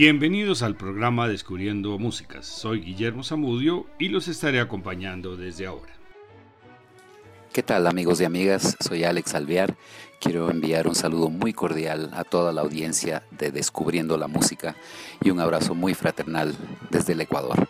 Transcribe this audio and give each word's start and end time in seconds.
Bienvenidos 0.00 0.62
al 0.62 0.76
programa 0.76 1.26
Descubriendo 1.26 1.98
Músicas. 1.98 2.46
Soy 2.46 2.82
Guillermo 2.82 3.24
Zamudio 3.24 3.84
y 3.98 4.10
los 4.10 4.28
estaré 4.28 4.60
acompañando 4.60 5.36
desde 5.36 5.66
ahora. 5.66 5.92
¿Qué 7.52 7.64
tal 7.64 7.84
amigos 7.84 8.20
y 8.20 8.24
amigas? 8.24 8.76
Soy 8.78 9.02
Alex 9.02 9.34
Alvear. 9.34 9.76
Quiero 10.20 10.52
enviar 10.52 10.86
un 10.86 10.94
saludo 10.94 11.30
muy 11.30 11.52
cordial 11.52 12.10
a 12.12 12.22
toda 12.22 12.52
la 12.52 12.60
audiencia 12.60 13.24
de 13.32 13.50
Descubriendo 13.50 14.16
la 14.16 14.28
Música 14.28 14.76
y 15.20 15.30
un 15.30 15.40
abrazo 15.40 15.74
muy 15.74 15.94
fraternal 15.94 16.54
desde 16.90 17.14
el 17.14 17.20
Ecuador. 17.22 17.68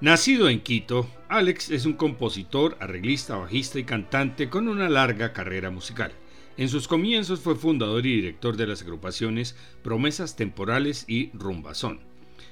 Nacido 0.00 0.48
en 0.48 0.60
Quito, 0.60 1.08
Alex 1.28 1.70
es 1.70 1.86
un 1.86 1.94
compositor, 1.94 2.76
arreglista, 2.78 3.34
bajista 3.34 3.80
y 3.80 3.84
cantante 3.84 4.48
con 4.48 4.68
una 4.68 4.88
larga 4.88 5.32
carrera 5.32 5.70
musical. 5.70 6.12
En 6.56 6.68
sus 6.68 6.86
comienzos 6.86 7.40
fue 7.40 7.56
fundador 7.56 8.06
y 8.06 8.14
director 8.14 8.56
de 8.56 8.68
las 8.68 8.82
agrupaciones 8.82 9.56
Promesas 9.82 10.36
Temporales 10.36 11.04
y 11.08 11.30
Rumbazón. 11.32 11.98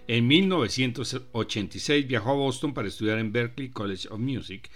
En 0.09 0.27
1986 0.27 2.09
viajó 2.09 2.30
a 2.30 2.34
Boston 2.34 2.75
para 2.75 2.88
estudiar 2.88 3.19
en 3.19 3.30
Berklee 3.30 3.70
College 3.70 4.09
of 4.09 4.19
Music 4.19 4.70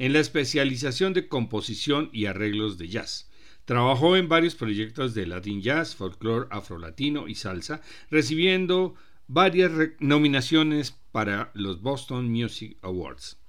en 0.00 0.12
la 0.12 0.18
especialización 0.18 1.12
de 1.12 1.28
composición 1.28 2.10
y 2.12 2.26
arreglos 2.26 2.76
de 2.76 2.88
jazz. 2.88 3.30
Trabajó 3.66 4.16
en 4.16 4.28
varios 4.28 4.56
proyectos 4.56 5.14
de 5.14 5.26
Latin 5.26 5.62
Jazz, 5.62 5.94
Folklore 5.94 6.48
Afrolatino 6.50 7.28
y 7.28 7.36
Salsa, 7.36 7.80
recibiendo 8.10 8.96
varias 9.28 9.70
nominaciones 10.00 10.98
para 11.12 11.52
los 11.54 11.80
Boston 11.82 12.28
Music 12.28 12.76
Awards. 12.82 13.41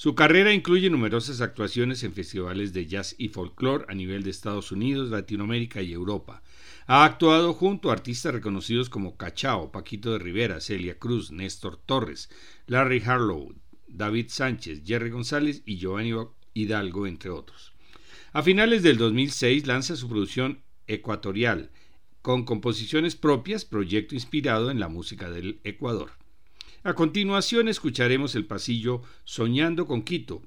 Su 0.00 0.14
carrera 0.14 0.54
incluye 0.54 0.88
numerosas 0.88 1.42
actuaciones 1.42 2.02
en 2.04 2.14
festivales 2.14 2.72
de 2.72 2.86
jazz 2.86 3.14
y 3.18 3.28
folclore 3.28 3.84
a 3.86 3.94
nivel 3.94 4.22
de 4.22 4.30
Estados 4.30 4.72
Unidos, 4.72 5.10
Latinoamérica 5.10 5.82
y 5.82 5.92
Europa. 5.92 6.42
Ha 6.86 7.04
actuado 7.04 7.52
junto 7.52 7.90
a 7.90 7.92
artistas 7.92 8.32
reconocidos 8.32 8.88
como 8.88 9.18
Cachao, 9.18 9.70
Paquito 9.70 10.12
de 10.12 10.18
Rivera, 10.18 10.62
Celia 10.62 10.98
Cruz, 10.98 11.32
Néstor 11.32 11.76
Torres, 11.76 12.30
Larry 12.66 13.02
Harlow, 13.04 13.54
David 13.88 14.28
Sánchez, 14.30 14.84
Jerry 14.86 15.10
González 15.10 15.62
y 15.66 15.76
Giovanni 15.76 16.14
Hidalgo, 16.54 17.06
entre 17.06 17.28
otros. 17.28 17.74
A 18.32 18.42
finales 18.42 18.82
del 18.82 18.96
2006 18.96 19.66
lanza 19.66 19.96
su 19.96 20.08
producción 20.08 20.62
Ecuatorial, 20.86 21.72
con 22.22 22.46
composiciones 22.46 23.16
propias, 23.16 23.66
proyecto 23.66 24.14
inspirado 24.14 24.70
en 24.70 24.80
la 24.80 24.88
música 24.88 25.28
del 25.28 25.60
Ecuador. 25.62 26.12
A 26.82 26.94
continuación 26.94 27.68
escucharemos 27.68 28.34
el 28.34 28.46
pasillo 28.46 29.02
Soñando 29.24 29.86
con 29.86 30.00
Quito, 30.00 30.40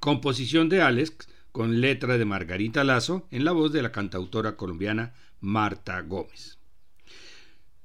composición 0.00 0.68
de 0.68 0.82
Alex 0.82 1.28
con 1.52 1.80
letra 1.80 2.18
de 2.18 2.24
Margarita 2.24 2.82
Lazo 2.82 3.28
en 3.30 3.44
la 3.44 3.52
voz 3.52 3.72
de 3.72 3.80
la 3.80 3.92
cantautora 3.92 4.56
colombiana 4.56 5.14
Marta 5.40 6.00
Gómez. 6.00 6.58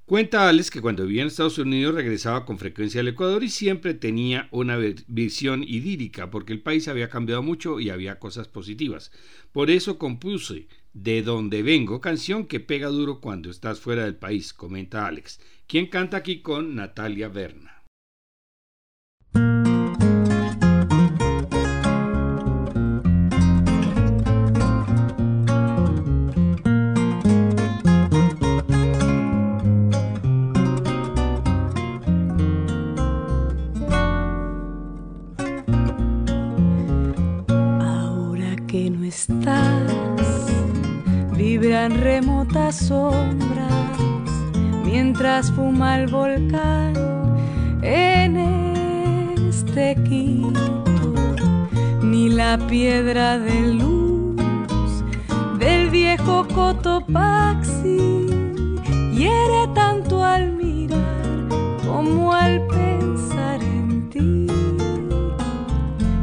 Cuenta 0.08 0.50
Alex 0.50 0.72
que 0.72 0.81
cuando 0.81 1.05
vivía 1.05 1.22
en 1.22 1.28
Estados 1.28 1.59
Unidos 1.59 1.94
regresaba 1.94 2.45
con 2.45 2.58
frecuencia 2.58 3.02
al 3.02 3.09
Ecuador 3.09 3.44
y 3.44 3.50
siempre 3.50 3.94
tenía 3.94 4.48
una 4.50 4.78
visión 5.05 5.64
idílica 5.64 6.31
porque 6.31 6.53
el 6.53 6.61
país 6.61 6.88
había 6.88 7.09
cambiado 7.09 7.44
mucho 7.44 7.80
y 7.80 7.92
había 7.92 8.17
cosas 8.17 8.48
positivas. 8.48 9.11
Por 9.52 9.70
eso 9.70 10.00
compuse 10.00 10.67
De 11.00 11.22
donde 11.22 11.62
vengo, 11.62 12.02
canción 12.02 12.48
que 12.48 12.59
pega 12.59 12.88
duro 12.88 13.22
cuando 13.22 13.52
estás 13.52 13.80
fuera 13.80 14.03
del 14.03 14.16
país, 14.16 14.52
comenta 14.52 15.06
Alex, 15.06 15.39
quien 15.67 15.86
canta 15.86 16.17
aquí 16.17 16.42
con 16.42 16.73
Natalia 16.73 17.28
Berna. 17.28 17.77
Sombras 42.72 43.72
mientras 44.83 45.52
fuma 45.52 46.00
el 46.00 46.08
volcán 46.08 46.94
en 47.82 48.38
este 49.50 49.95
quinto, 50.08 51.14
ni 52.02 52.30
la 52.30 52.58
piedra 52.67 53.38
de 53.39 53.73
luz 53.73 55.04
del 55.60 55.89
viejo 55.89 56.45
Cotopaxi 56.54 58.27
hiere 59.14 59.67
tanto 59.73 60.23
al 60.23 60.52
mirar 60.54 61.48
como 61.86 62.33
al 62.33 62.61
pensar 62.67 63.61
en 63.61 64.10
ti. 64.10 64.48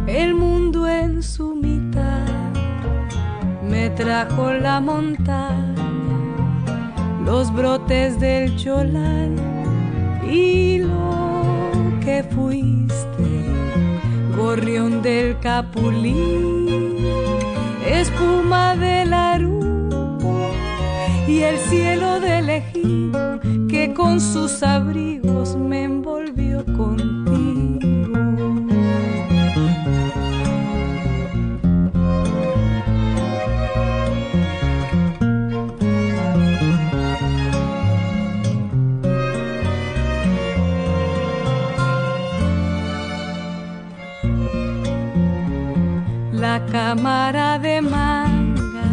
El 0.07 0.35
mundo 0.35 0.87
en 0.87 1.23
su 1.23 1.55
mitad 1.55 2.53
me 3.63 3.91
trajo 3.91 4.53
la 4.53 4.81
montaña 4.81 5.64
los 7.25 7.53
brotes 7.53 8.21
del 8.21 8.57
cholán 8.57 9.37
y 10.31 10.79
lo 10.79 12.01
que 12.01 12.23
fuiste, 12.23 13.29
gorrión 14.37 15.03
del 15.03 15.39
capulín, 15.41 16.97
espuma 17.87 18.77
del 18.77 19.13
arupo 19.13 20.51
y 21.27 21.41
el 21.41 21.57
cielo 21.59 22.21
del 22.21 22.51
ejido 22.51 23.41
que 23.69 23.95
con 23.95 24.21
sus 24.21 24.63
abrigos 24.63 25.57
me 25.57 25.85
envolvió 25.85 26.65
contigo. 26.77 27.54
Cámara 46.71 47.59
de 47.59 47.81
manga 47.81 48.91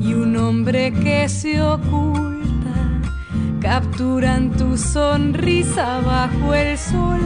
y 0.00 0.14
un 0.14 0.36
hombre 0.36 0.92
que 0.92 1.28
se 1.28 1.60
oculta 1.60 2.76
capturan 3.60 4.50
tu 4.52 4.76
sonrisa 4.76 6.00
bajo 6.00 6.54
el 6.54 6.78
sol 6.78 7.20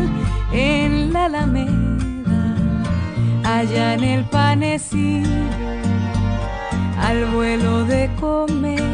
en 0.53 1.13
la 1.13 1.27
alameda, 1.27 2.41
allá 3.45 3.95
en 3.95 4.05
el 4.05 4.25
panecillo, 4.25 5.45
al 6.99 7.27
vuelo 7.27 7.85
de 7.85 8.11
cometas, 8.19 8.85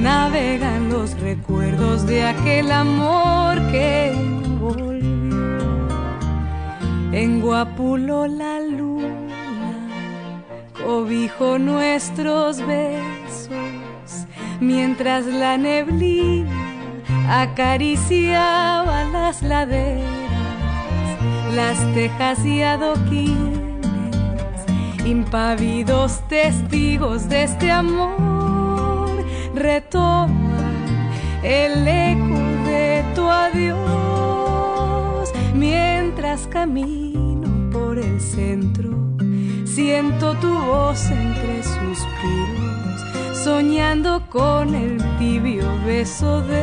navegan 0.00 0.90
los 0.90 1.18
recuerdos 1.20 2.04
de 2.06 2.24
aquel 2.24 2.72
amor 2.72 3.54
que 3.70 4.12
en 7.16 7.40
Guapulo 7.40 8.26
la 8.26 8.60
luna 8.60 9.08
cobijo 10.84 11.58
nuestros 11.58 12.58
besos 12.58 14.26
mientras 14.60 15.24
la 15.24 15.56
neblina 15.56 16.50
acariciaba 17.30 19.04
las 19.04 19.42
laderas, 19.42 20.04
las 21.54 21.78
tejas 21.94 22.44
y 22.44 22.62
adoquines, 22.62 23.80
impávidos 25.06 26.20
testigos 26.28 27.30
de 27.30 27.44
este 27.44 27.70
amor, 27.70 29.24
retoma 29.54 30.60
el 31.42 31.88
eco 31.88 32.38
de 32.66 33.02
tu 33.14 33.22
adiós 33.22 33.86
mientras 35.54 36.46
el 36.46 37.05
siento 39.64 40.34
tu 40.34 40.52
voz 40.52 41.10
entre 41.10 41.62
suspiros, 41.62 43.00
soñando 43.44 44.22
con 44.28 44.74
el 44.74 44.98
tibio 45.18 45.64
beso 45.86 46.42
del 46.42 46.60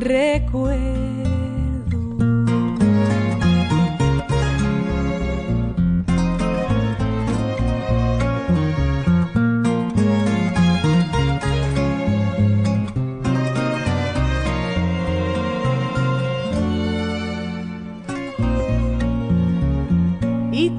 recuerdo. 0.00 1.13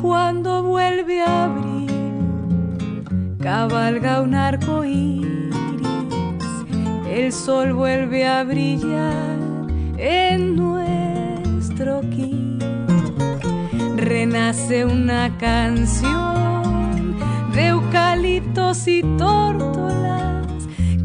cuando 0.02 0.64
vuelve 0.64 1.22
a 1.22 1.46
abrir, 1.46 3.04
cabalga 3.40 4.22
un 4.22 4.34
arco 4.34 4.84
iris, 4.84 5.56
el 7.10 7.32
sol 7.32 7.74
vuelve 7.74 8.28
a 8.28 8.44
brillar 8.44 9.38
en 9.98 10.56
nuestro 10.56 12.00
aquí. 12.00 12.58
Renace 13.96 14.86
una 14.86 15.36
canción 15.38 17.18
de 17.54 17.68
eucaliptos 17.68 18.88
y 18.88 19.02
tórtolas 19.18 20.46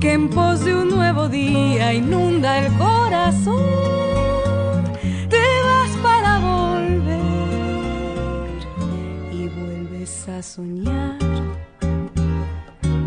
que 0.01 0.13
en 0.13 0.29
pos 0.29 0.65
de 0.65 0.75
un 0.75 0.89
nuevo 0.91 1.29
día 1.29 1.95
inunda 1.95 2.59
el 2.59 2.73
corazón. 2.75 4.00
Soñar 10.07 11.19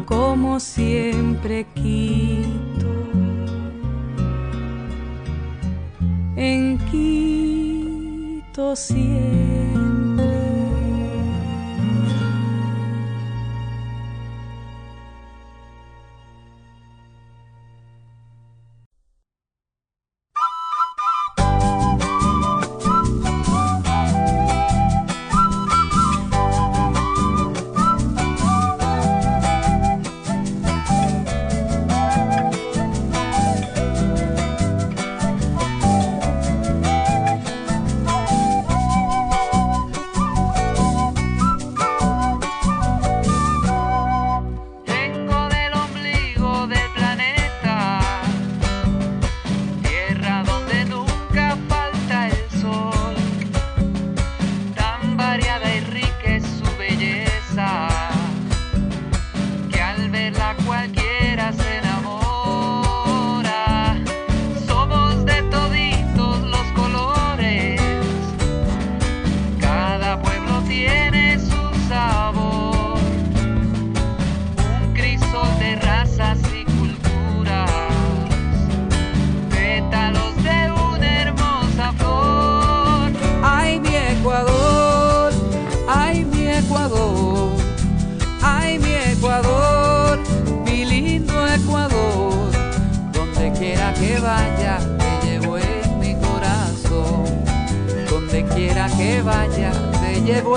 como 0.05 0.59
siempre 0.59 1.65
quito. 1.73 2.87
En 6.35 6.77
Quito 6.91 8.75
siempre. 8.75 9.92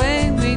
En 0.00 0.34
mi 0.36 0.55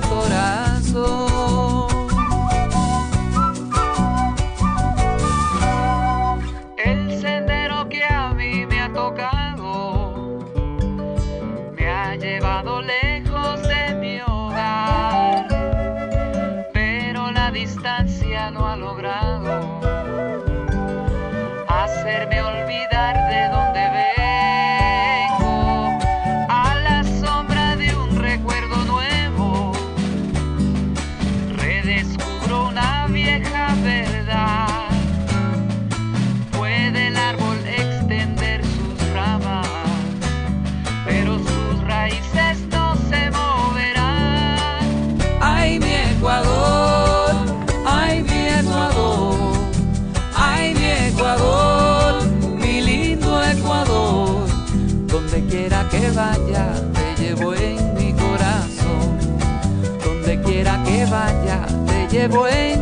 corazón. 62.28 62.79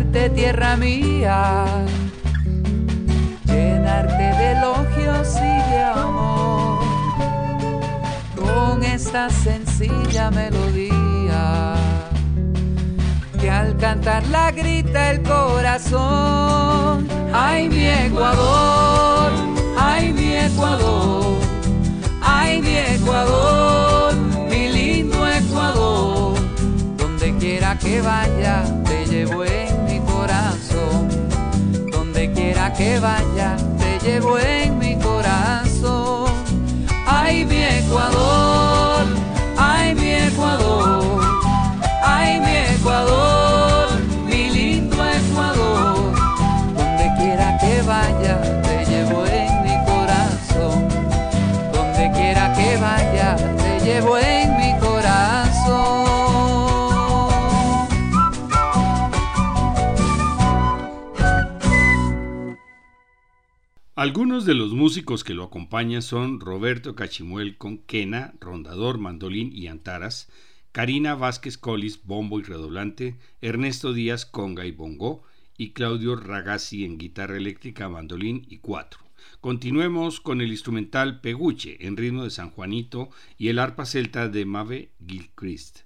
Tierra 0.00 0.74
mía, 0.76 1.66
llenarte 3.44 4.22
de 4.22 4.52
elogios 4.52 5.36
y 5.36 5.70
de 5.70 5.82
amor. 5.82 6.82
Con 8.34 8.82
esta 8.84 9.28
sencilla 9.28 10.30
melodía. 10.30 11.74
Que 13.38 13.50
al 13.50 13.76
cantar 13.76 14.26
la 14.28 14.50
grita 14.50 15.10
el 15.10 15.22
corazón. 15.22 17.06
Ay 17.34 17.68
mi 17.68 17.86
Ecuador, 17.86 19.30
ay 19.78 20.12
mi 20.12 20.36
Ecuador, 20.36 21.38
ay 22.22 22.62
mi 22.62 22.76
Ecuador, 22.76 24.14
mi 24.48 24.68
lindo 24.68 25.26
Ecuador, 25.26 26.34
donde 26.96 27.36
quiera 27.38 27.78
que 27.78 28.00
vaya 28.00 28.81
que 32.76 32.98
vaya, 32.98 33.56
te 33.78 33.98
llevo 34.04 34.38
en 34.38 34.78
mi 34.78 34.96
corazón. 34.96 36.30
Ay, 37.06 37.44
mi 37.44 37.62
Ecuador, 37.62 39.06
ay, 39.58 39.94
mi 39.94 40.12
Ecuador, 40.14 40.91
Algunos 64.02 64.44
de 64.44 64.54
los 64.54 64.72
músicos 64.72 65.22
que 65.22 65.32
lo 65.32 65.44
acompañan 65.44 66.02
son 66.02 66.40
Roberto 66.40 66.96
Cachimuel 66.96 67.56
con 67.56 67.78
quena, 67.78 68.34
rondador, 68.40 68.98
mandolín 68.98 69.52
y 69.54 69.68
antaras, 69.68 70.28
Karina 70.72 71.14
Vázquez 71.14 71.56
Collis, 71.56 72.02
bombo 72.02 72.40
y 72.40 72.42
redoblante, 72.42 73.16
Ernesto 73.40 73.92
Díaz, 73.92 74.26
conga 74.26 74.66
y 74.66 74.72
bongo, 74.72 75.22
y 75.56 75.70
Claudio 75.70 76.16
Ragazzi 76.16 76.84
en 76.84 76.98
guitarra 76.98 77.36
eléctrica, 77.36 77.88
mandolín 77.88 78.44
y 78.48 78.58
cuatro. 78.58 78.98
Continuemos 79.40 80.18
con 80.18 80.40
el 80.40 80.50
instrumental 80.50 81.20
Peguche 81.20 81.86
en 81.86 81.96
ritmo 81.96 82.24
de 82.24 82.30
San 82.30 82.50
Juanito 82.50 83.08
y 83.38 83.50
el 83.50 83.60
arpa 83.60 83.86
celta 83.86 84.28
de 84.28 84.44
Mave 84.44 84.90
Gilchrist. 85.06 85.82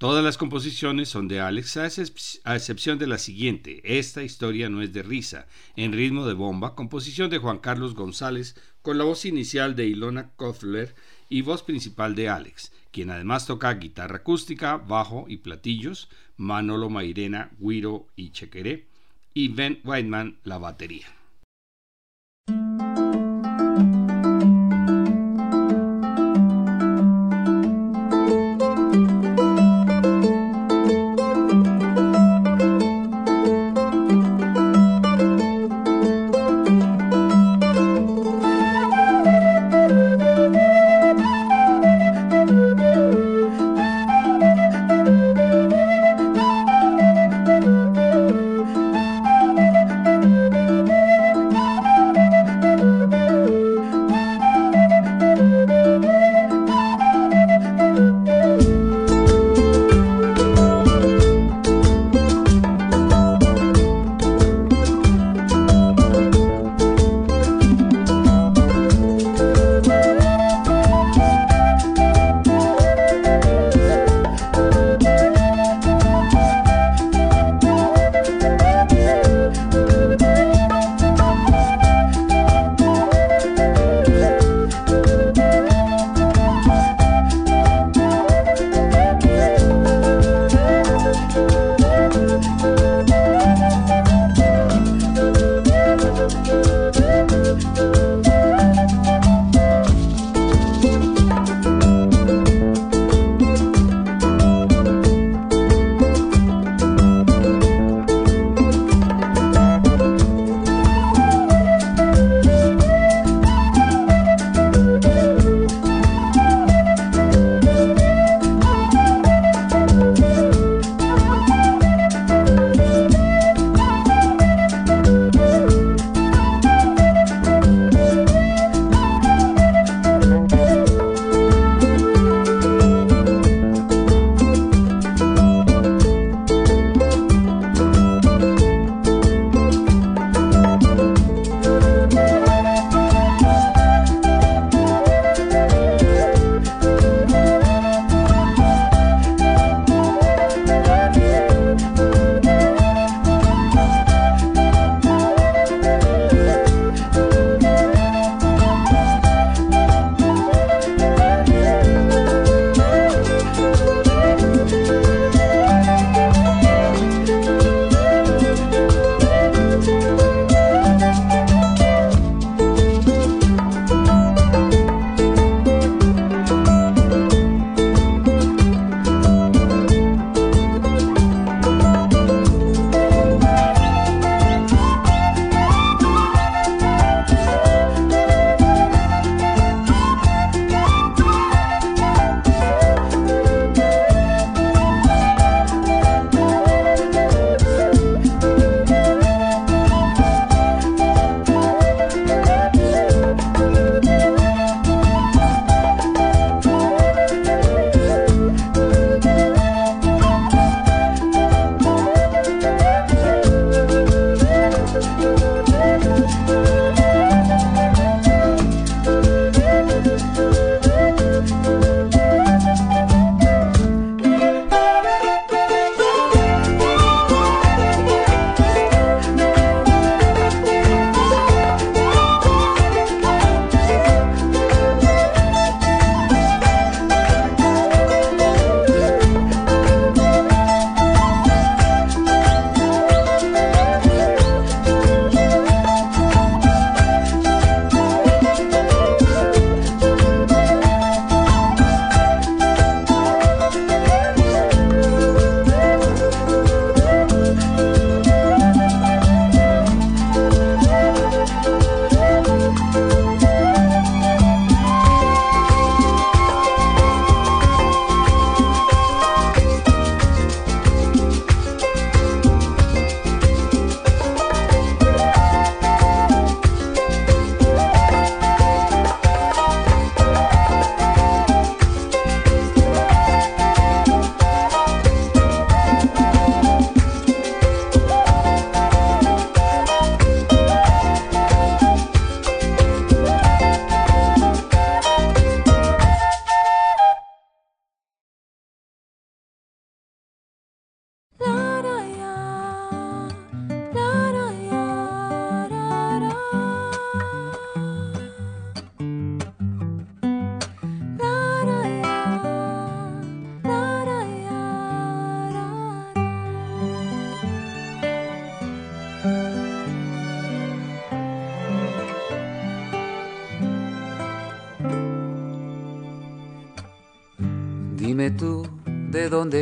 Todas 0.00 0.24
las 0.24 0.38
composiciones 0.38 1.10
son 1.10 1.28
de 1.28 1.40
Alex, 1.40 1.76
a 1.76 2.56
excepción 2.56 2.98
de 2.98 3.06
la 3.06 3.18
siguiente. 3.18 3.82
Esta 3.84 4.22
historia 4.22 4.70
no 4.70 4.80
es 4.80 4.94
de 4.94 5.02
risa, 5.02 5.46
en 5.76 5.92
ritmo 5.92 6.26
de 6.26 6.32
bomba, 6.32 6.74
composición 6.74 7.28
de 7.28 7.36
Juan 7.36 7.58
Carlos 7.58 7.94
González, 7.94 8.56
con 8.80 8.96
la 8.96 9.04
voz 9.04 9.26
inicial 9.26 9.76
de 9.76 9.88
Ilona 9.88 10.30
Kofler 10.36 10.94
y 11.28 11.42
voz 11.42 11.62
principal 11.62 12.14
de 12.14 12.30
Alex, 12.30 12.72
quien 12.92 13.10
además 13.10 13.46
toca 13.46 13.74
guitarra 13.74 14.16
acústica, 14.16 14.78
bajo 14.78 15.26
y 15.28 15.36
platillos, 15.36 16.08
Manolo 16.38 16.88
Mairena, 16.88 17.50
guiro 17.58 18.06
y 18.16 18.30
chequeré, 18.30 18.86
y 19.34 19.48
Ben 19.48 19.82
Whiteman 19.84 20.38
la 20.44 20.56
batería. 20.56 21.19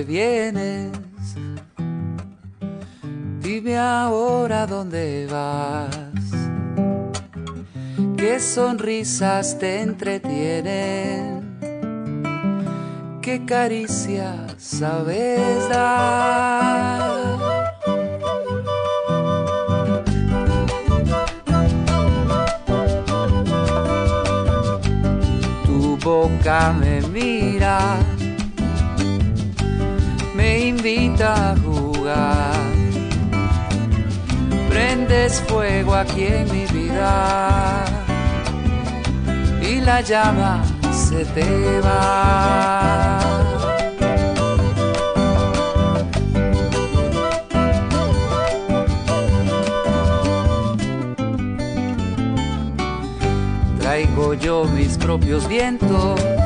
Vienes. 0.09 0.91
Dime 3.43 3.79
ahora 3.79 4.67
dónde 4.67 5.29
vas. 5.31 5.91
Qué 8.17 8.41
sonrisas 8.41 9.59
te 9.59 9.83
entretienen. 9.83 11.59
Qué 13.21 13.45
caricias 13.45 14.55
sabes 14.57 15.69
dar. 15.69 17.39
Tu 25.67 25.99
boca 26.03 26.73
me 26.73 27.03
mira 27.09 27.99
invita 30.89 31.55
jugar. 31.63 32.55
Prendes 34.69 35.41
fuego 35.43 35.95
aquí 35.95 36.25
en 36.25 36.51
mi 36.51 36.65
vida 36.67 37.85
y 39.61 39.81
la 39.81 40.01
llama 40.01 40.63
se 40.93 41.25
te 41.27 41.81
va. 41.81 43.19
Traigo 53.81 54.35
yo 54.35 54.65
mis 54.65 54.97
propios 54.97 55.49
vientos 55.49 56.38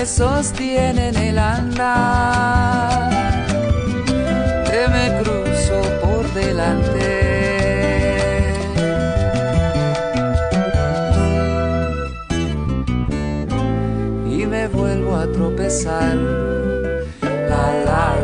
me 0.00 0.06
sostienen 0.06 1.14
el 1.14 1.38
andar, 1.38 3.10
que 4.64 4.88
me 4.94 5.20
cruzo 5.20 5.82
por 6.00 6.24
delante. 6.32 7.08
Y 14.26 14.46
me 14.46 14.68
vuelvo 14.68 15.16
a 15.16 15.26
tropezar. 15.30 16.16
La. 17.50 18.19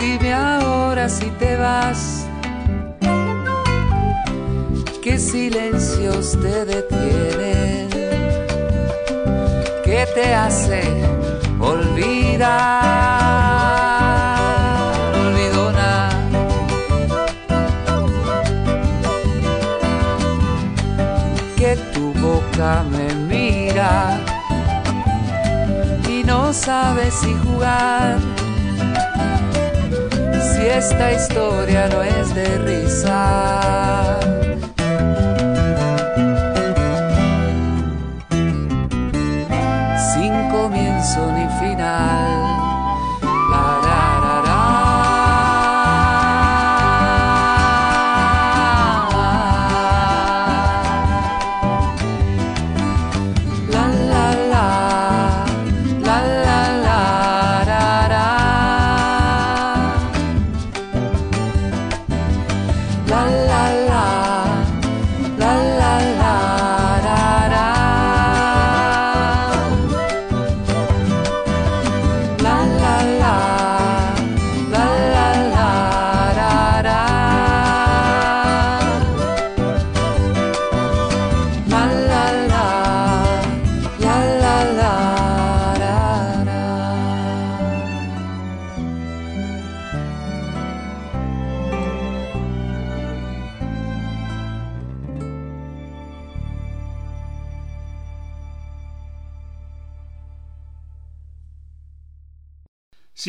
Dime 0.00 0.32
ahora 0.34 1.08
si 1.08 1.30
te 1.38 1.56
vas. 1.56 2.26
¿Qué 5.00 5.16
silencios 5.16 6.36
te 6.42 6.64
detienen? 6.64 7.90
¿Qué 9.84 10.04
te 10.16 10.34
hace 10.34 10.82
olvidar? 11.60 12.48
Olvidona. 15.14 16.10
Que 21.56 21.76
tu 21.94 22.12
boca 22.14 22.82
me 22.90 23.14
mira 23.14 24.29
no 26.30 26.52
sabes 26.52 27.12
si 27.14 27.34
jugar. 27.44 28.16
Si 30.48 30.62
esta 30.64 31.12
historia 31.12 31.88
no 31.88 32.02
es 32.02 32.32
de 32.36 32.58
risa. 32.58 34.39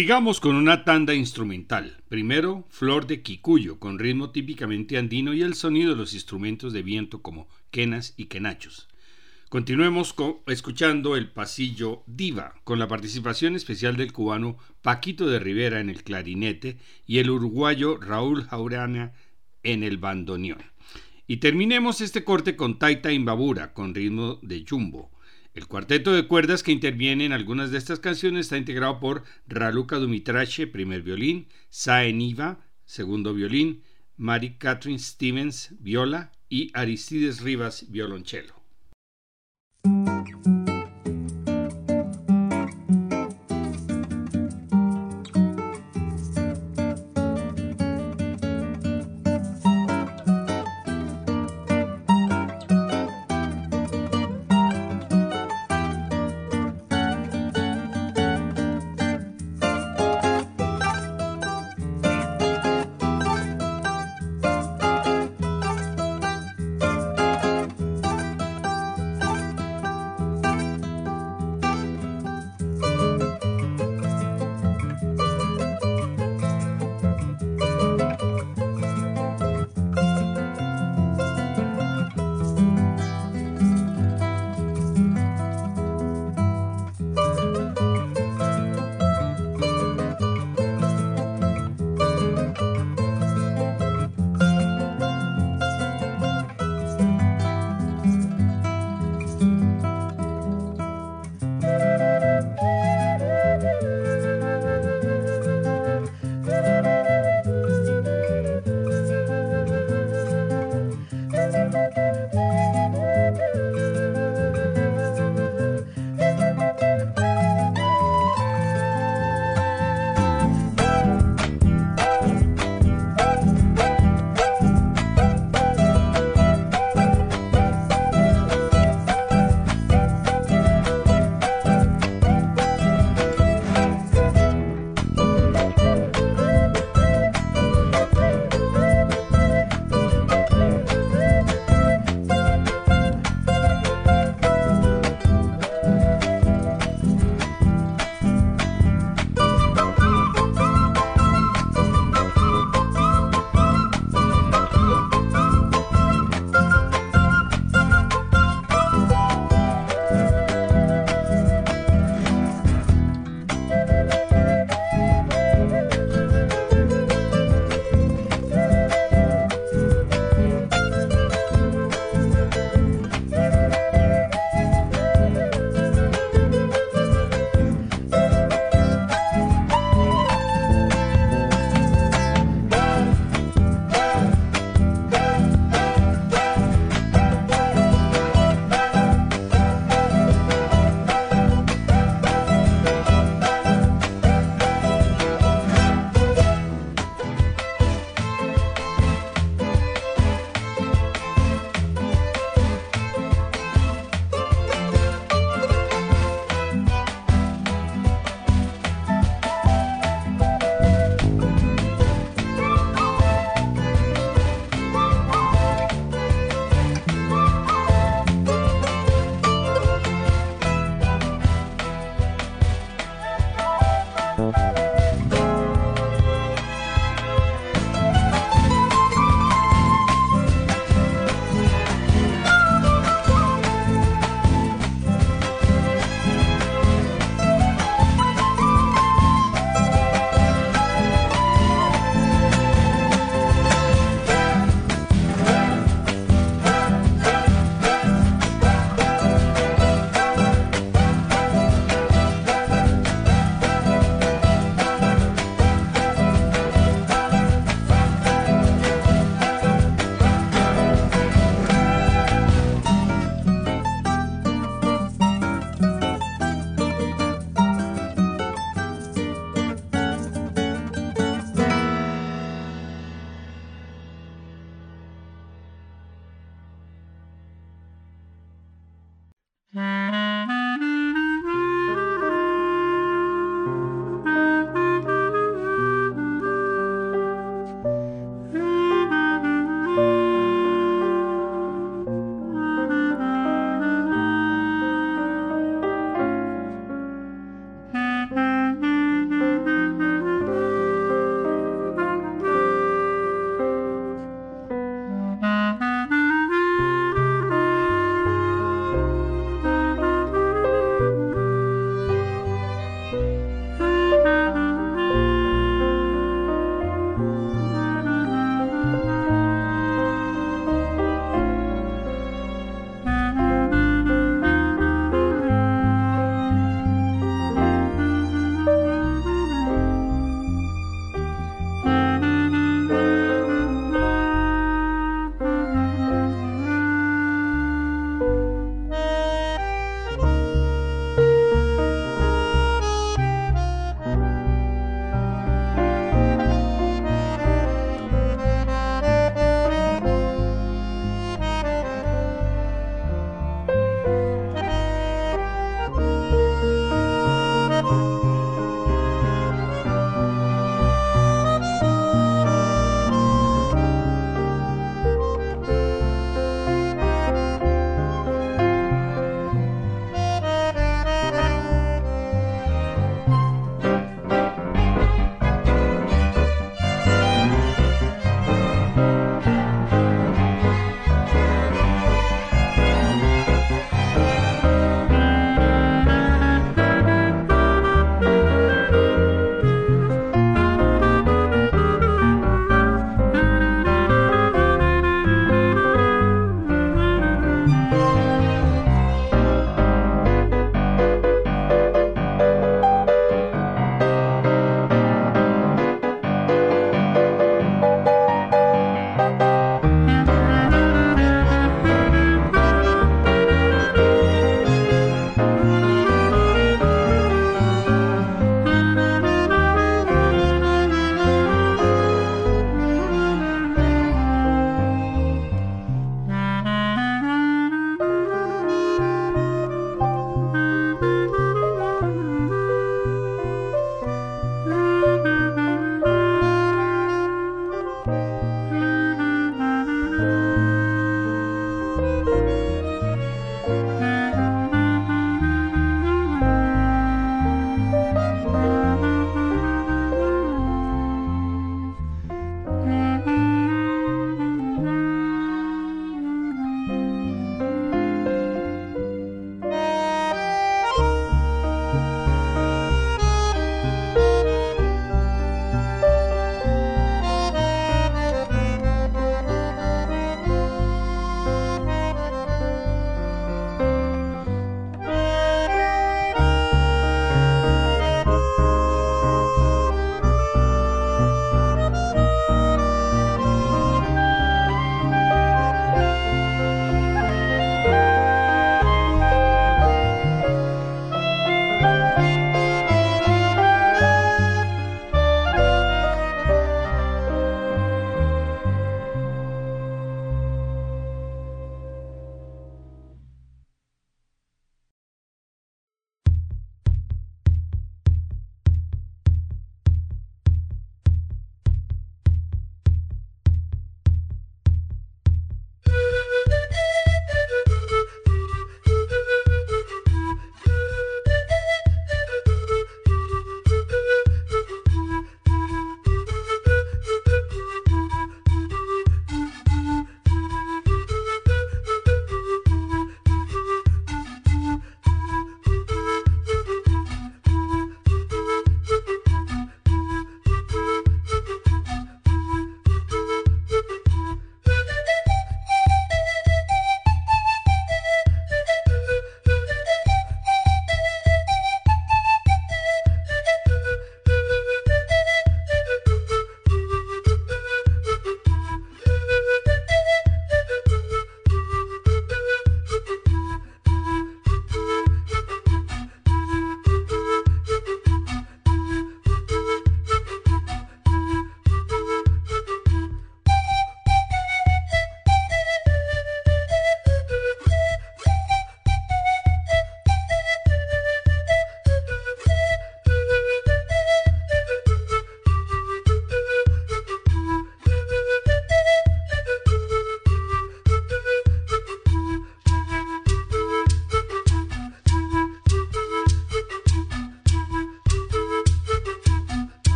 Sigamos 0.00 0.40
con 0.40 0.56
una 0.56 0.82
tanda 0.82 1.14
instrumental. 1.14 1.98
Primero, 2.08 2.64
Flor 2.70 3.06
de 3.06 3.20
Quicuyo, 3.20 3.78
con 3.78 3.98
ritmo 3.98 4.30
típicamente 4.30 4.96
andino 4.96 5.34
y 5.34 5.42
el 5.42 5.52
sonido 5.52 5.90
de 5.90 5.96
los 5.96 6.14
instrumentos 6.14 6.72
de 6.72 6.80
viento 6.80 7.20
como 7.20 7.50
quenas 7.70 8.14
y 8.16 8.24
quenachos. 8.24 8.88
Continuemos 9.50 10.14
escuchando 10.46 11.16
el 11.16 11.28
pasillo 11.28 12.02
Diva, 12.06 12.54
con 12.64 12.78
la 12.78 12.88
participación 12.88 13.56
especial 13.56 13.98
del 13.98 14.14
cubano 14.14 14.56
Paquito 14.80 15.26
de 15.26 15.38
Rivera 15.38 15.80
en 15.80 15.90
el 15.90 16.02
clarinete 16.02 16.78
y 17.06 17.18
el 17.18 17.28
uruguayo 17.28 17.98
Raúl 17.98 18.44
Jaurana 18.44 19.12
en 19.62 19.82
el 19.82 19.98
bandoneón. 19.98 20.62
Y 21.26 21.36
terminemos 21.36 22.00
este 22.00 22.24
corte 22.24 22.56
con 22.56 22.78
Taita 22.78 23.12
Imbabura, 23.12 23.74
con 23.74 23.94
ritmo 23.94 24.38
de 24.40 24.64
jumbo. 24.66 25.10
El 25.52 25.66
cuarteto 25.66 26.12
de 26.12 26.28
cuerdas 26.28 26.62
que 26.62 26.70
interviene 26.70 27.24
en 27.24 27.32
algunas 27.32 27.72
de 27.72 27.78
estas 27.78 27.98
canciones 27.98 28.46
está 28.46 28.56
integrado 28.56 29.00
por 29.00 29.24
Raluca 29.48 29.96
Dumitrache, 29.96 30.68
primer 30.68 31.02
violín, 31.02 31.48
Sae 31.70 32.12
Niva, 32.12 32.60
segundo 32.84 33.34
violín, 33.34 33.82
Mary 34.16 34.56
Catherine 34.58 34.98
Stevens, 35.00 35.74
viola 35.80 36.30
y 36.48 36.70
Aristides 36.74 37.40
Rivas, 37.40 37.90
violonchelo. 37.90 38.59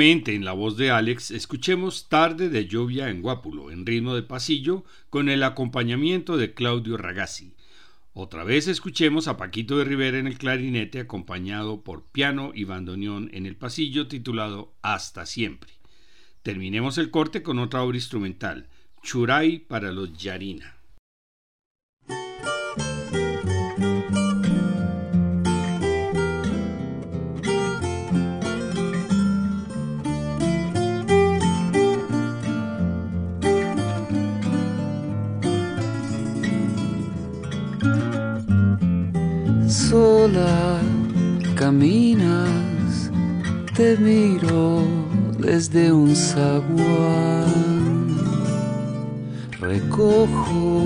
En 0.00 0.44
la 0.44 0.52
voz 0.52 0.76
de 0.76 0.92
Alex 0.92 1.32
escuchemos 1.32 2.08
Tarde 2.08 2.50
de 2.50 2.68
lluvia 2.68 3.10
en 3.10 3.20
Guápulo 3.20 3.72
en 3.72 3.84
ritmo 3.84 4.14
de 4.14 4.22
pasillo 4.22 4.84
con 5.10 5.28
el 5.28 5.42
acompañamiento 5.42 6.36
de 6.36 6.54
Claudio 6.54 6.96
Ragazzi. 6.96 7.56
Otra 8.12 8.44
vez 8.44 8.68
escuchemos 8.68 9.26
a 9.26 9.36
Paquito 9.36 9.76
de 9.76 9.84
Rivera 9.84 10.20
en 10.20 10.28
el 10.28 10.38
clarinete 10.38 11.00
acompañado 11.00 11.82
por 11.82 12.04
piano 12.04 12.52
y 12.54 12.62
bandoneón 12.62 13.28
en 13.32 13.44
el 13.44 13.56
pasillo 13.56 14.06
titulado 14.06 14.72
Hasta 14.82 15.26
siempre. 15.26 15.72
Terminemos 16.44 16.96
el 16.96 17.10
corte 17.10 17.42
con 17.42 17.58
otra 17.58 17.82
obra 17.82 17.96
instrumental, 17.96 18.68
Churay 19.02 19.58
para 19.58 19.90
los 19.90 20.16
Yarina. 20.16 20.77
Sola 39.88 40.80
caminas, 41.56 43.10
te 43.74 43.96
miro 43.96 44.82
desde 45.38 45.90
un 45.90 46.14
zaguán. 46.14 47.48
Recojo 49.58 50.84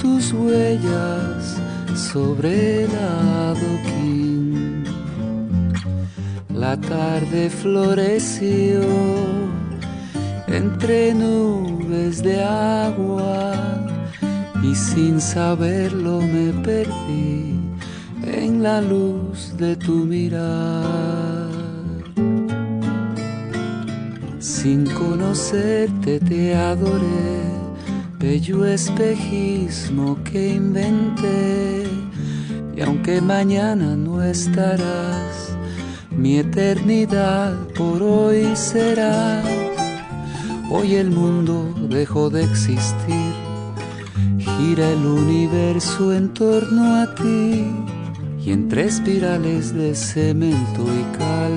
tus 0.00 0.32
huellas 0.32 1.60
sobre 1.94 2.84
el 2.84 2.90
adoquín. 3.50 4.84
La 6.48 6.80
tarde 6.80 7.50
floreció 7.50 8.80
entre 10.46 11.12
nubes 11.12 12.22
de 12.22 12.42
agua 12.42 13.52
y 14.62 14.74
sin 14.74 15.20
saberlo 15.20 16.22
me 16.22 16.52
perdí 16.62 17.53
en 18.36 18.62
la 18.62 18.80
luz 18.80 19.56
de 19.56 19.76
tu 19.76 20.04
mirar. 20.04 21.50
Sin 24.38 24.86
conocerte 24.86 26.20
te 26.20 26.54
adoré, 26.54 27.42
bello 28.18 28.66
espejismo 28.66 30.18
que 30.24 30.54
inventé. 30.54 31.86
Y 32.76 32.80
aunque 32.80 33.20
mañana 33.20 33.96
no 33.96 34.22
estarás, 34.22 35.56
mi 36.10 36.38
eternidad 36.38 37.54
por 37.76 38.02
hoy 38.02 38.54
será. 38.54 39.42
Hoy 40.70 40.96
el 40.96 41.10
mundo 41.10 41.72
dejó 41.88 42.30
de 42.30 42.44
existir, 42.44 43.32
gira 44.38 44.90
el 44.90 45.06
universo 45.06 46.12
en 46.12 46.34
torno 46.34 46.96
a 47.02 47.14
ti 47.14 47.83
y 48.44 48.52
entre 48.52 48.84
espirales 48.84 49.74
de 49.74 49.94
cemento 49.94 50.82
y 50.82 51.16
cal, 51.16 51.56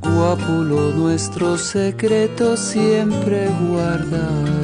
Guapulo 0.00 0.92
nuestro 0.92 1.58
secreto 1.58 2.56
siempre 2.56 3.48
guardará. 3.68 4.61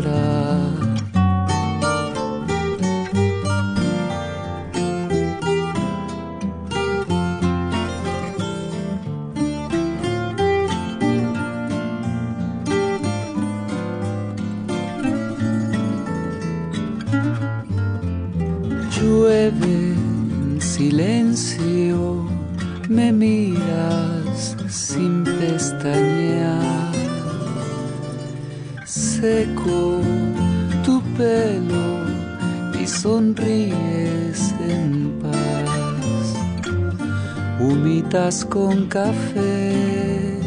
Con 38.49 38.86
café, 38.86 40.40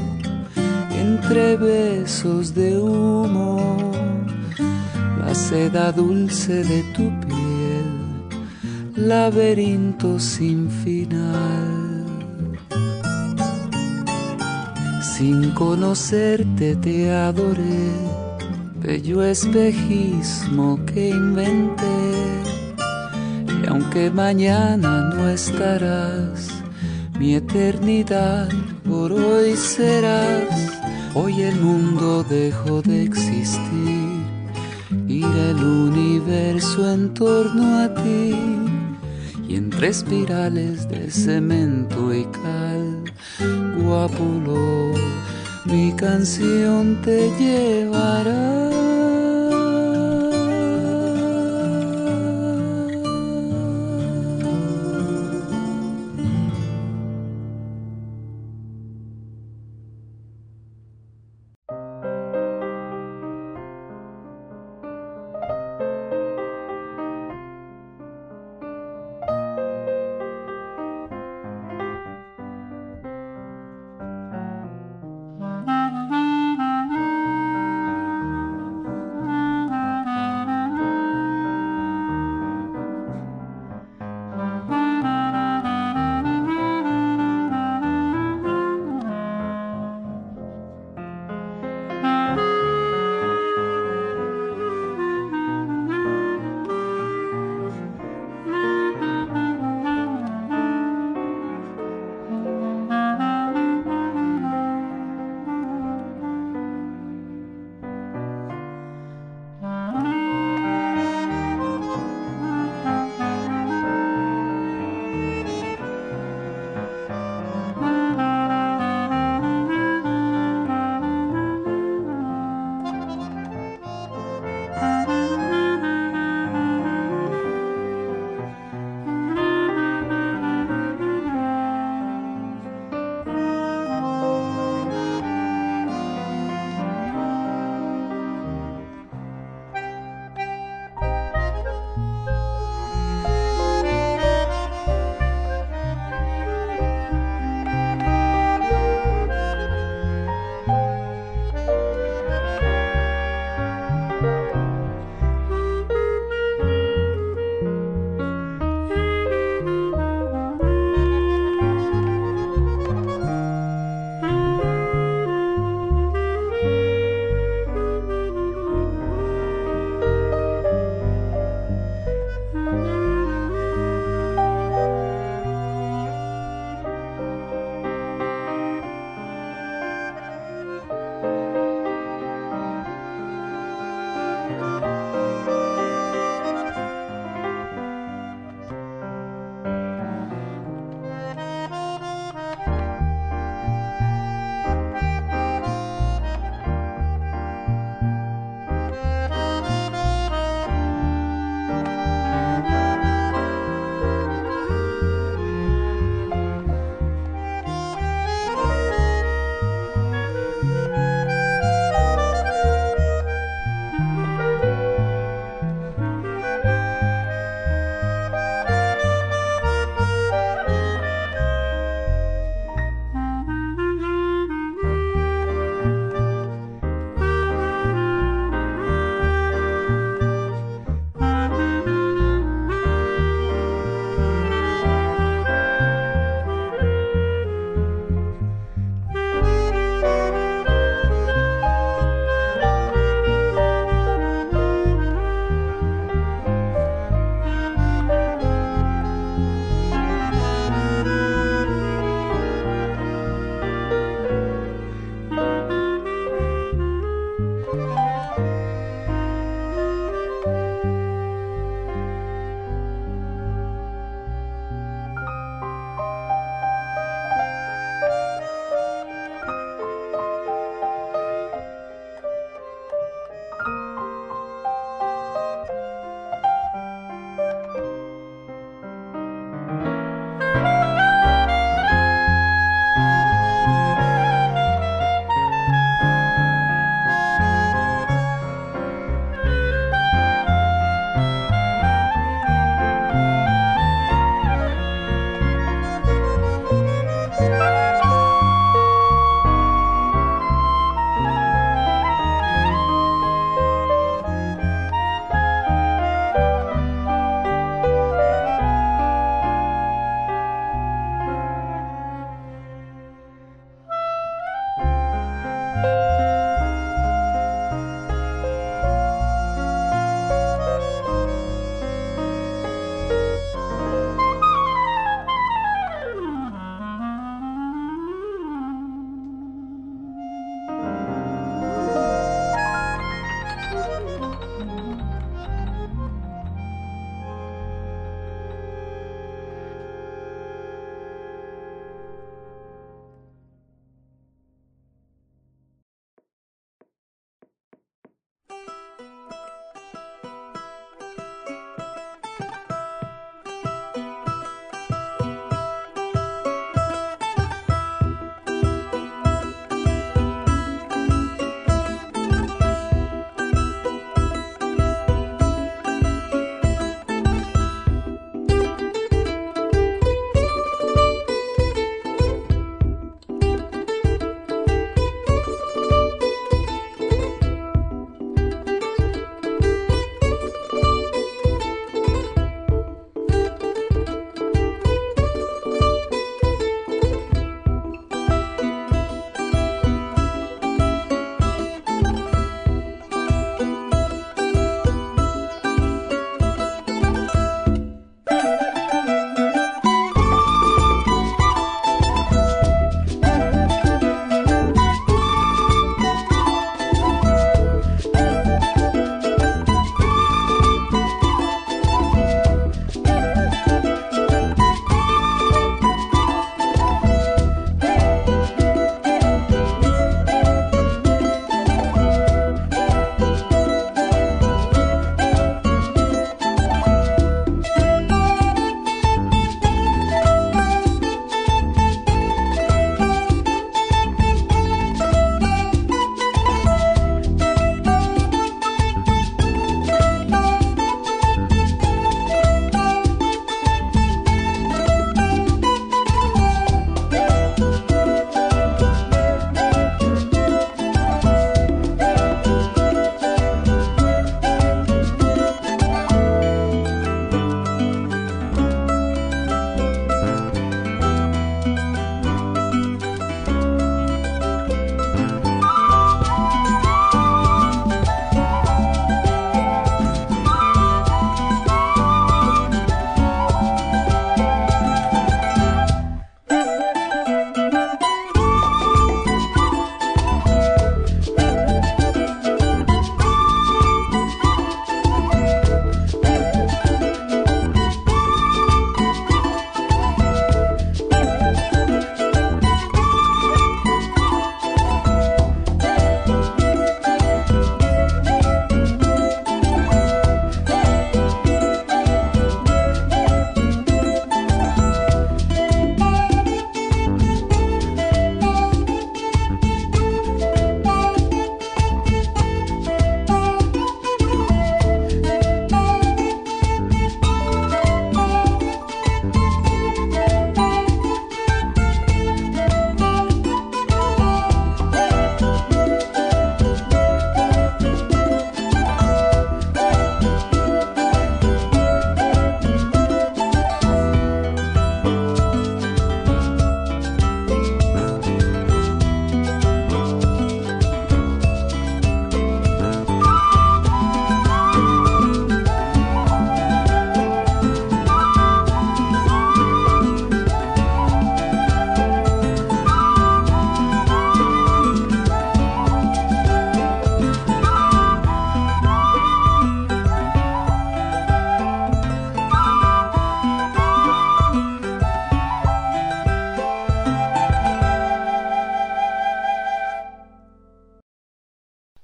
entre 0.91 1.55
besos 1.57 2.53
de 2.53 2.77
humo, 2.77 3.91
la 5.19 5.33
seda 5.35 5.91
dulce 5.91 6.63
de 6.63 6.83
tu 6.95 7.11
piel, 7.21 7.89
laberinto 8.95 10.19
sin 10.19 10.69
final. 10.69 12.05
Sin 15.01 15.51
conocerte 15.51 16.75
te 16.75 17.11
adoré, 17.11 17.91
bello 18.81 19.23
espejismo 19.23 20.79
que 20.85 21.09
inventé, 21.09 22.01
y 23.61 23.67
aunque 23.67 24.09
mañana 24.09 25.11
no 25.13 25.29
estarás, 25.29 26.50
mi 27.21 27.35
eternidad 27.35 28.49
por 28.83 29.11
hoy 29.11 29.55
serás. 29.55 30.79
Hoy 31.13 31.43
el 31.43 31.55
mundo 31.55 32.23
dejó 32.23 32.81
de 32.81 33.03
existir, 33.03 34.25
irá 35.07 35.51
el 35.51 35.63
universo 35.63 36.91
en 36.91 37.13
torno 37.13 37.77
a 37.77 37.93
ti 37.93 38.33
y 39.47 39.55
entre 39.55 39.89
espirales 39.89 40.89
de 40.89 41.11
cemento 41.11 42.11
y 42.11 42.23
cal, 42.25 43.03
guapulo, 43.83 44.91
mi 45.65 45.93
canción 45.93 46.99
te 47.03 47.29
llevará. 47.37 48.80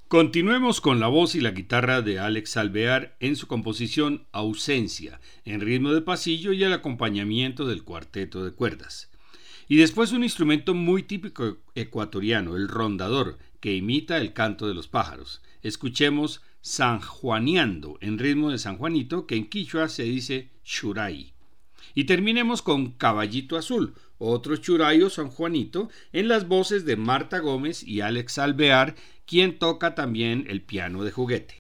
Continuemos 0.07 0.79
con 0.79 1.01
la 1.01 1.07
voz 1.07 1.35
y 1.35 1.41
la 1.41 1.51
guitarra 1.51 2.01
de 2.01 2.17
Alex 2.17 2.55
Alvear 2.55 3.17
en 3.19 3.35
su 3.35 3.47
composición 3.47 4.25
Ausencia, 4.31 5.19
en 5.43 5.59
ritmo 5.59 5.91
de 5.91 6.01
pasillo 6.01 6.53
y 6.53 6.63
el 6.63 6.71
acompañamiento 6.71 7.67
del 7.67 7.83
cuarteto 7.83 8.45
de 8.45 8.51
cuerdas. 8.51 9.11
Y 9.67 9.75
después 9.75 10.13
un 10.13 10.23
instrumento 10.23 10.73
muy 10.73 11.03
típico 11.03 11.57
ecuatoriano, 11.75 12.55
el 12.55 12.69
rondador, 12.69 13.37
que 13.59 13.75
imita 13.75 14.15
el 14.15 14.31
canto 14.31 14.65
de 14.69 14.75
los 14.75 14.87
pájaros. 14.87 15.41
Escuchemos 15.61 16.41
San 16.61 17.01
Juaniando, 17.01 17.97
en 17.99 18.17
ritmo 18.17 18.49
de 18.49 18.59
San 18.59 18.77
Juanito, 18.77 19.27
que 19.27 19.35
en 19.35 19.49
quichua 19.49 19.89
se 19.89 20.03
dice 20.03 20.51
Shurai. 20.63 21.33
Y 21.95 22.05
terminemos 22.05 22.61
con 22.61 22.91
Caballito 22.91 23.57
Azul, 23.57 23.93
otro 24.19 24.55
churayo 24.55 25.09
San 25.09 25.29
Juanito, 25.29 25.89
en 26.13 26.27
las 26.27 26.47
voces 26.47 26.85
de 26.85 26.95
Marta 26.95 27.39
Gómez 27.39 27.83
y 27.83 28.01
Alex 28.01 28.37
Alvear, 28.37 28.95
quien 29.27 29.59
toca 29.59 29.93
también 29.93 30.45
el 30.47 30.63
piano 30.63 31.03
de 31.03 31.11
juguete. 31.11 31.59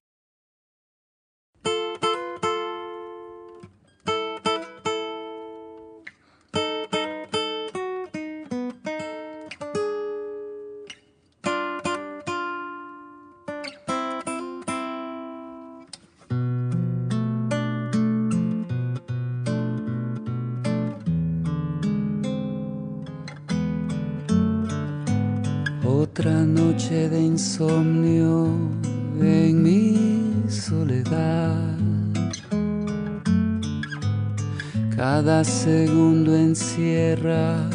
Segundo 35.43 36.35
encierra 36.35 37.69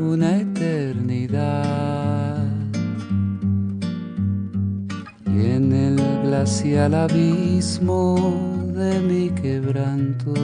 una 0.00 0.40
eternidad. 0.40 2.36
Y 5.26 5.46
en 5.46 5.72
el 5.72 5.96
glacial 6.24 6.94
abismo 6.94 8.16
de 8.74 9.00
mi 9.00 9.30
quebranto 9.30 10.34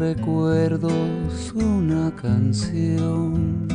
recuerdos 0.00 1.52
una 1.54 2.10
canción, 2.16 3.68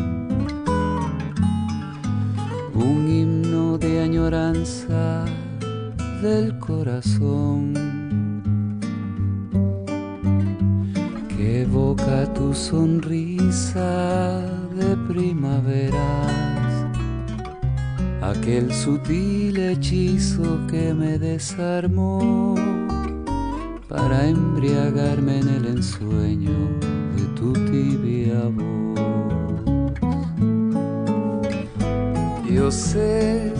un 2.73 3.07
himno 3.07 3.77
de 3.77 4.01
añoranza 4.01 5.25
del 6.23 6.57
corazón. 6.57 7.73
Que 11.29 11.61
evoca 11.61 12.33
tu 12.33 12.55
sonrisa 12.55 14.41
de 14.73 14.97
primavera 15.07 16.25
aquel 18.21 18.73
sutil 18.73 19.57
hechizo 19.57 20.65
que 20.67 20.91
me 20.91 21.19
desarmó 21.19 22.55
para 23.95 24.27
embriagarme 24.27 25.39
en 25.39 25.47
el 25.47 25.65
ensueño 25.67 26.57
de 27.15 27.23
tu 27.35 27.53
tibia 27.53 28.41
voz. 28.55 29.93
Yo 32.49 32.71
sé 32.71 33.53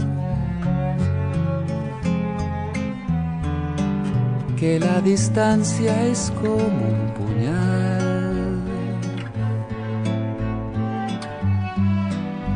que 4.57 4.79
la 4.79 4.99
distancia 5.01 6.05
es 6.07 6.31
como 6.41 6.83
un 6.99 7.13
puñal 7.17 8.61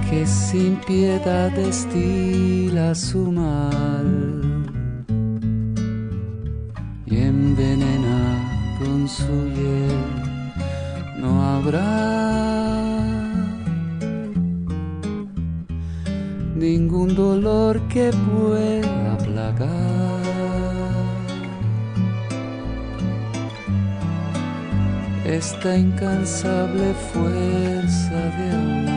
que 0.09 0.25
sin 0.25 0.75
piedad 0.87 1.51
destila 1.51 2.93
su 2.95 3.31
mal 3.31 4.48
ningún 16.55 17.15
dolor 17.15 17.79
que 17.89 18.11
pueda 18.29 19.13
aplacar. 19.13 20.19
esta 25.25 25.77
incansable 25.77 26.91
fuerza 27.13 28.19
de 28.37 28.88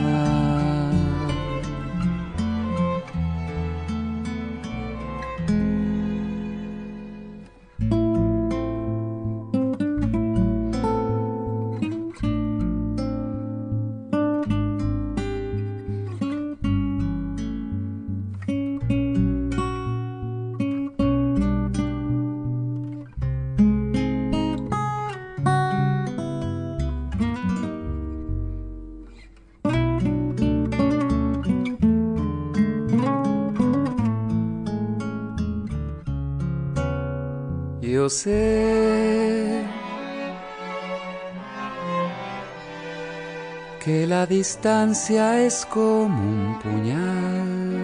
amar. 37.83 38.09
sé 38.09 39.63
que 43.83 44.07
la 44.07 44.25
distancia 44.25 45.41
es 45.41 45.65
como 45.65 46.17
un 46.17 46.59
puñal 46.59 47.83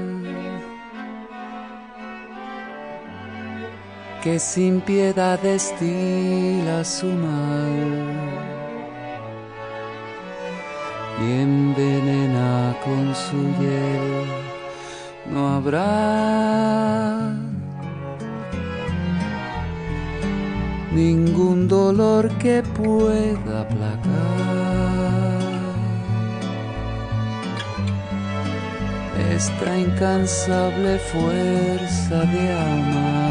que 4.24 4.40
sin 4.40 4.82
piedad 4.82 5.40
destila 5.40 6.84
su 6.84 7.08
mal 7.08 8.20
y 11.22 11.32
envenena 11.42 12.76
con 12.84 13.16
su 13.16 13.38
hiel. 13.60 14.26
No 15.32 15.56
habrá 15.56 17.49
ningún 20.92 21.68
dolor 21.68 22.30
que 22.40 22.64
pueda 22.64 23.62
aplacar 23.62 24.90
esta 29.36 29.78
incansable 29.78 30.98
fuerza 31.00 32.26
de 32.26 32.54
amar. 32.54 33.29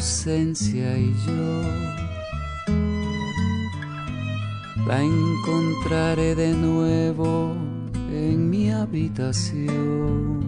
Ausencia 0.00 0.96
y 0.96 1.12
yo. 1.26 1.62
La 4.86 5.02
encontraré 5.02 6.34
de 6.34 6.54
nuevo 6.54 7.54
en 8.10 8.48
mi 8.48 8.70
habitación. 8.70 10.40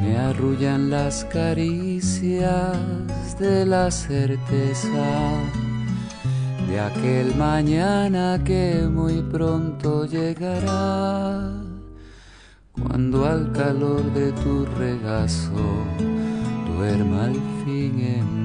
Me 0.00 0.16
arrullan 0.16 0.90
las 0.90 1.24
caricias 1.24 2.78
de 3.40 3.66
la 3.66 3.90
certeza 3.90 5.08
de 6.68 6.78
aquel 6.78 7.34
mañana 7.34 8.40
que 8.44 8.88
muy 8.88 9.22
pronto 9.22 10.06
llegará, 10.06 11.52
cuando 12.72 13.26
al 13.26 13.50
calor 13.50 14.04
de 14.14 14.30
tu 14.30 14.66
regazo 14.78 16.09
duerma 16.80 17.24
al 17.24 17.34
fin 17.62 18.00
en 18.00 18.39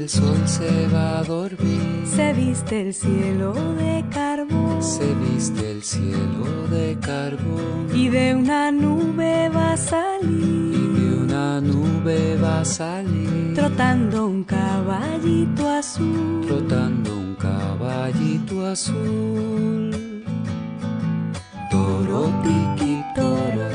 el 0.00 0.08
sol 0.08 0.48
se 0.48 0.86
va 0.88 1.18
a 1.18 1.24
dormir. 1.24 2.06
Se 2.06 2.32
viste 2.32 2.80
el 2.80 2.94
cielo 2.94 3.52
de 3.74 4.02
carbón. 4.10 4.82
Se 4.82 5.12
viste 5.14 5.72
el 5.72 5.82
cielo 5.82 6.66
de 6.70 6.96
carbón. 7.00 7.88
Y 7.94 8.08
de 8.08 8.34
una 8.34 8.72
nube 8.72 9.50
va 9.50 9.74
a 9.74 9.76
salir. 9.76 10.74
Y 10.74 11.00
de 11.00 11.16
una 11.24 11.60
nube 11.60 12.38
va 12.42 12.60
a 12.60 12.64
salir. 12.64 13.54
Trotando 13.54 14.26
un 14.26 14.44
caballito 14.44 15.68
azul. 15.68 16.46
Trotando 16.46 17.10
un 17.18 17.34
caballito 17.34 18.66
azul. 18.66 20.24
Toro 21.70 22.22
tiki 22.42 23.04
toro 23.14 23.68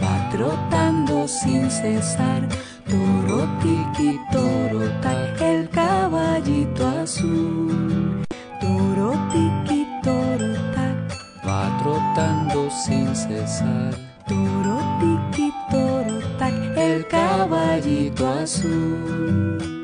va 0.00 0.30
trotando 0.30 1.28
sin 1.28 1.70
cesar. 1.70 2.48
Toro 2.88 3.40
tiki, 3.60 4.10
toro 4.32 4.88
tac, 5.02 5.40
el 5.40 5.68
caballito 5.70 6.86
azul. 6.86 8.24
Toro 8.60 9.10
tiki, 9.32 9.80
toro 10.04 10.52
tac, 10.74 10.96
va 11.44 11.62
trotando 11.82 12.70
sin 12.70 13.08
cesar. 13.14 13.92
Toro 14.28 14.78
tiki, 15.00 15.52
toro 15.70 16.20
tac, 16.38 16.54
el 16.76 17.04
caballito 17.08 18.28
azul. 18.28 19.75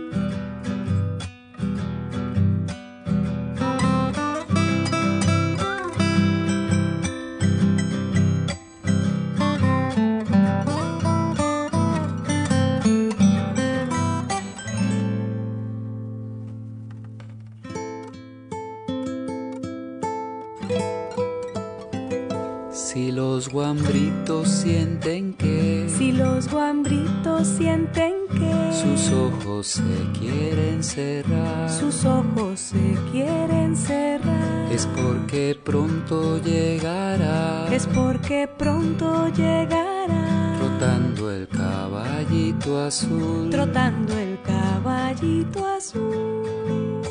Guambritos 24.23 24.49
sienten 24.49 25.33
que, 25.35 25.87
si 25.89 26.13
los 26.13 26.49
guambritos 26.49 27.47
sienten 27.49 28.13
que 28.29 28.73
sus 28.73 29.13
ojos 29.13 29.67
se 29.67 30.19
quieren 30.19 30.83
cerrar, 30.85 31.69
sus 31.69 32.05
ojos 32.05 32.61
se 32.61 32.97
quieren 33.11 33.77
cerrar, 33.77 34.71
es 34.71 34.87
porque 34.87 35.59
pronto 35.63 36.41
llegará, 36.41 37.67
es 37.73 37.87
porque 37.89 38.49
pronto 38.57 39.29
llegará, 39.29 40.57
trotando 40.59 41.31
el 41.31 41.49
caballito 41.49 42.81
azul, 42.81 43.51
trotando 43.51 44.17
el 44.17 44.39
caballito 44.43 45.67
azul. 45.67 47.03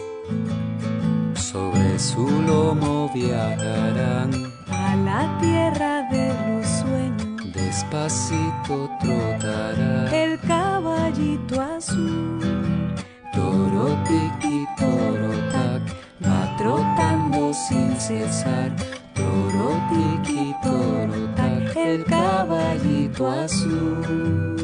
Sobre 1.36 2.00
su 2.00 2.26
lomo 2.48 3.12
viajarán. 3.14 4.32
A 4.70 4.96
la 4.96 5.38
tierra 5.42 6.04
de 6.10 6.32
sueños. 6.32 6.71
Despacito 7.66 8.90
trotará 9.00 10.10
el 10.12 10.40
caballito 10.40 11.62
azul. 11.62 12.40
Toro 13.34 13.86
tiki 14.08 14.66
toro 14.80 15.32
tac, 15.54 15.84
va 16.26 16.42
trotando 16.58 17.54
sin 17.54 17.96
cesar. 18.00 18.72
Toro 19.14 19.70
tiki 19.90 20.54
toro 20.64 21.28
tac, 21.38 21.76
el 21.76 22.04
caballito 22.06 23.28
azul. 23.28 24.61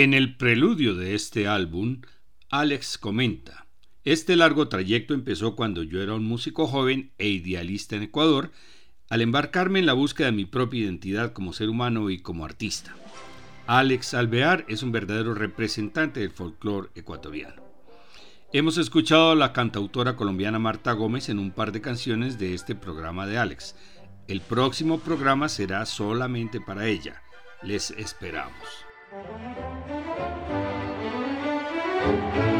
En 0.00 0.14
el 0.14 0.34
preludio 0.34 0.94
de 0.94 1.14
este 1.14 1.46
álbum, 1.46 2.00
Alex 2.48 2.96
comenta, 2.96 3.66
este 4.02 4.34
largo 4.34 4.66
trayecto 4.66 5.12
empezó 5.12 5.54
cuando 5.56 5.82
yo 5.82 6.00
era 6.00 6.14
un 6.14 6.24
músico 6.24 6.66
joven 6.66 7.12
e 7.18 7.28
idealista 7.28 7.96
en 7.96 8.04
Ecuador, 8.04 8.50
al 9.10 9.20
embarcarme 9.20 9.78
en 9.78 9.84
la 9.84 9.92
búsqueda 9.92 10.28
de 10.28 10.32
mi 10.32 10.46
propia 10.46 10.80
identidad 10.84 11.34
como 11.34 11.52
ser 11.52 11.68
humano 11.68 12.08
y 12.08 12.18
como 12.18 12.46
artista. 12.46 12.96
Alex 13.66 14.14
Alvear 14.14 14.64
es 14.68 14.82
un 14.82 14.90
verdadero 14.90 15.34
representante 15.34 16.20
del 16.20 16.30
folclore 16.30 16.88
ecuatoriano. 16.94 17.62
Hemos 18.54 18.78
escuchado 18.78 19.32
a 19.32 19.36
la 19.36 19.52
cantautora 19.52 20.16
colombiana 20.16 20.58
Marta 20.58 20.92
Gómez 20.92 21.28
en 21.28 21.38
un 21.38 21.50
par 21.50 21.72
de 21.72 21.82
canciones 21.82 22.38
de 22.38 22.54
este 22.54 22.74
programa 22.74 23.26
de 23.26 23.36
Alex. 23.36 23.76
El 24.28 24.40
próximo 24.40 24.98
programa 24.98 25.50
será 25.50 25.84
solamente 25.84 26.58
para 26.58 26.86
ella. 26.86 27.20
Les 27.62 27.90
esperamos. 27.90 28.89
Thank 29.10 29.28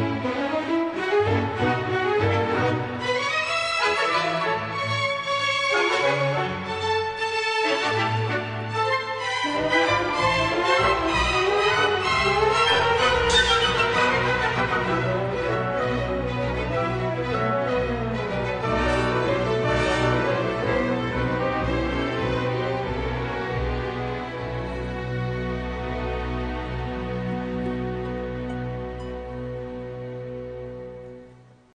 you. 0.04 0.09